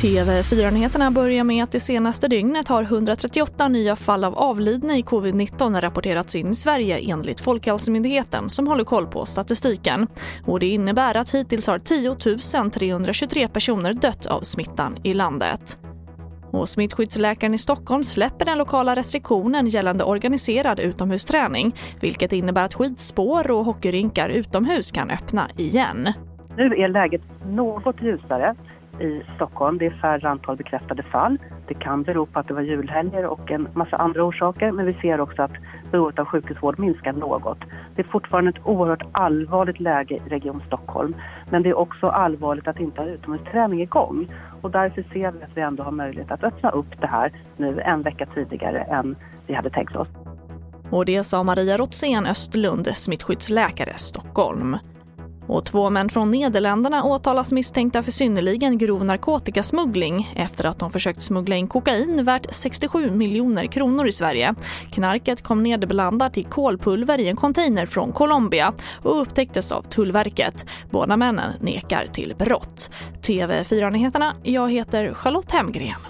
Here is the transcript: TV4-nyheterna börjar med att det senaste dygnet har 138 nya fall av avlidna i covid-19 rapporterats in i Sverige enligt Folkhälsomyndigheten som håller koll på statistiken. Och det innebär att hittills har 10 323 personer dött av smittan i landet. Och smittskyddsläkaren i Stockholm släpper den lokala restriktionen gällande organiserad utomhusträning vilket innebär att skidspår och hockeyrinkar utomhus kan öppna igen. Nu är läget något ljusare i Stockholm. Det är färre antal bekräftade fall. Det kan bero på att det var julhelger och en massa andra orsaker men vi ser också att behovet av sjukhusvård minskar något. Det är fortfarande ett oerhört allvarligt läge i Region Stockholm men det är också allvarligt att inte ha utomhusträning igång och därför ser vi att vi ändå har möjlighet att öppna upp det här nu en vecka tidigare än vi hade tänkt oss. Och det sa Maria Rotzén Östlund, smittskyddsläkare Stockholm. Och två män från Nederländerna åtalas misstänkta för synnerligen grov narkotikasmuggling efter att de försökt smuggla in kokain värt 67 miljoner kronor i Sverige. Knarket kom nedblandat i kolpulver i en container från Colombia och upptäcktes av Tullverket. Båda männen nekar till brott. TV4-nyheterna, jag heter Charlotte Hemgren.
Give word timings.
TV4-nyheterna 0.00 1.10
börjar 1.10 1.44
med 1.44 1.64
att 1.64 1.72
det 1.72 1.80
senaste 1.80 2.28
dygnet 2.28 2.68
har 2.68 2.82
138 2.82 3.68
nya 3.68 3.96
fall 3.96 4.24
av 4.24 4.38
avlidna 4.38 4.96
i 4.96 5.02
covid-19 5.02 5.80
rapporterats 5.80 6.34
in 6.34 6.50
i 6.50 6.54
Sverige 6.54 6.98
enligt 6.98 7.40
Folkhälsomyndigheten 7.40 8.50
som 8.50 8.66
håller 8.66 8.84
koll 8.84 9.06
på 9.06 9.26
statistiken. 9.26 10.06
Och 10.46 10.60
det 10.60 10.66
innebär 10.66 11.16
att 11.16 11.34
hittills 11.34 11.66
har 11.66 11.78
10 11.78 12.70
323 12.70 13.48
personer 13.48 13.94
dött 13.94 14.26
av 14.26 14.40
smittan 14.40 14.96
i 15.02 15.14
landet. 15.14 15.78
Och 16.50 16.68
smittskyddsläkaren 16.68 17.54
i 17.54 17.58
Stockholm 17.58 18.04
släpper 18.04 18.44
den 18.44 18.58
lokala 18.58 18.96
restriktionen 18.96 19.66
gällande 19.66 20.04
organiserad 20.04 20.80
utomhusträning 20.80 21.74
vilket 22.00 22.32
innebär 22.32 22.64
att 22.64 22.74
skidspår 22.74 23.50
och 23.50 23.64
hockeyrinkar 23.64 24.28
utomhus 24.28 24.92
kan 24.92 25.10
öppna 25.10 25.48
igen. 25.56 26.12
Nu 26.56 26.74
är 26.74 26.88
läget 26.88 27.22
något 27.46 28.02
ljusare 28.02 28.54
i 29.00 29.22
Stockholm. 29.36 29.78
Det 29.78 29.86
är 29.86 29.90
färre 29.90 30.28
antal 30.28 30.56
bekräftade 30.56 31.02
fall. 31.02 31.38
Det 31.68 31.74
kan 31.74 32.02
bero 32.02 32.26
på 32.26 32.38
att 32.38 32.48
det 32.48 32.54
var 32.54 32.62
julhelger 32.62 33.26
och 33.26 33.50
en 33.50 33.68
massa 33.74 33.96
andra 33.96 34.24
orsaker 34.24 34.72
men 34.72 34.86
vi 34.86 34.94
ser 34.94 35.20
också 35.20 35.42
att 35.42 35.52
behovet 35.90 36.18
av 36.18 36.24
sjukhusvård 36.24 36.78
minskar 36.78 37.12
något. 37.12 37.58
Det 37.96 38.02
är 38.02 38.06
fortfarande 38.06 38.50
ett 38.50 38.66
oerhört 38.66 39.02
allvarligt 39.12 39.80
läge 39.80 40.14
i 40.14 40.30
Region 40.30 40.62
Stockholm 40.66 41.14
men 41.50 41.62
det 41.62 41.68
är 41.68 41.78
också 41.78 42.08
allvarligt 42.08 42.68
att 42.68 42.80
inte 42.80 43.00
ha 43.00 43.08
utomhusträning 43.08 43.82
igång 43.82 44.28
och 44.60 44.70
därför 44.70 45.02
ser 45.02 45.32
vi 45.32 45.42
att 45.42 45.50
vi 45.54 45.60
ändå 45.60 45.82
har 45.82 45.92
möjlighet 45.92 46.30
att 46.30 46.44
öppna 46.44 46.70
upp 46.70 47.00
det 47.00 47.06
här 47.06 47.32
nu 47.56 47.80
en 47.80 48.02
vecka 48.02 48.26
tidigare 48.34 48.80
än 48.80 49.16
vi 49.46 49.54
hade 49.54 49.70
tänkt 49.70 49.96
oss. 49.96 50.08
Och 50.90 51.04
det 51.04 51.24
sa 51.24 51.42
Maria 51.42 51.76
Rotzén 51.76 52.26
Östlund, 52.26 52.88
smittskyddsläkare 52.94 53.92
Stockholm. 53.96 54.76
Och 55.50 55.64
två 55.64 55.90
män 55.90 56.08
från 56.08 56.30
Nederländerna 56.30 57.04
åtalas 57.04 57.52
misstänkta 57.52 58.02
för 58.02 58.10
synnerligen 58.10 58.78
grov 58.78 59.04
narkotikasmuggling 59.04 60.32
efter 60.36 60.64
att 60.64 60.78
de 60.78 60.90
försökt 60.90 61.22
smuggla 61.22 61.56
in 61.56 61.68
kokain 61.68 62.24
värt 62.24 62.54
67 62.54 63.10
miljoner 63.10 63.66
kronor 63.66 64.06
i 64.06 64.12
Sverige. 64.12 64.54
Knarket 64.92 65.42
kom 65.42 65.62
nedblandat 65.62 66.38
i 66.38 66.42
kolpulver 66.42 67.18
i 67.18 67.28
en 67.28 67.36
container 67.36 67.86
från 67.86 68.12
Colombia 68.12 68.72
och 69.02 69.20
upptäcktes 69.20 69.72
av 69.72 69.82
Tullverket. 69.82 70.66
Båda 70.90 71.16
männen 71.16 71.52
nekar 71.60 72.06
till 72.06 72.34
brott. 72.38 72.90
TV4-nyheterna, 73.22 74.34
jag 74.42 74.70
heter 74.72 75.14
Charlotte 75.14 75.52
Hemgren. 75.52 76.09